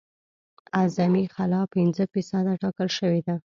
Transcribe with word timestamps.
اعظمي 0.79 1.25
خلا 1.35 1.61
پنځه 1.75 2.03
فیصده 2.13 2.53
ټاکل 2.61 2.87
شوې 2.97 3.21
ده 3.27 3.35